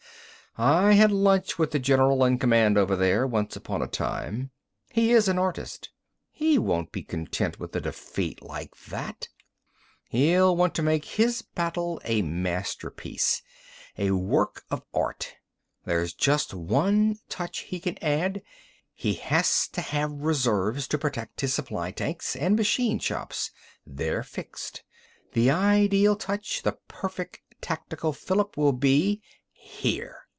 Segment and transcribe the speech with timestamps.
[0.57, 4.51] "I had lunch with the general in command over there, once upon a time.
[4.91, 5.91] He is an artist.
[6.29, 9.29] He won't be content with a defeat like that!
[10.09, 13.41] He'll want to make his battle a masterpiece,
[13.97, 15.35] a work of art!
[15.85, 18.41] There's just one touch he can add.
[18.93, 23.51] He has to have reserves to protect his supply tanks and machine shops.
[23.87, 24.83] They're fixed.
[25.31, 30.17] The ideal touch, the perfect tactical fillip, will be—Here!